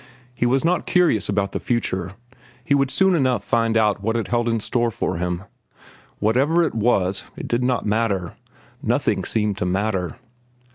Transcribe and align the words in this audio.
He 0.33 0.47
was 0.47 0.65
not 0.65 0.87
curious 0.87 1.29
about 1.29 1.51
the 1.51 1.59
future. 1.59 2.13
He 2.63 2.73
would 2.73 2.89
soon 2.89 3.13
enough 3.13 3.43
find 3.43 3.77
out 3.77 4.01
what 4.01 4.17
it 4.17 4.29
held 4.29 4.49
in 4.49 4.59
store 4.59 4.89
for 4.89 5.17
him. 5.17 5.43
Whatever 6.17 6.63
it 6.63 6.73
was, 6.73 7.25
it 7.37 7.47
did 7.47 7.63
not 7.63 7.85
matter. 7.85 8.33
Nothing 8.81 9.23
seemed 9.23 9.59
to 9.59 9.65
matter. 9.67 10.15